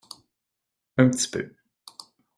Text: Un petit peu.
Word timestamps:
Un 0.97 1.11
petit 1.11 1.27
peu. 1.29 1.55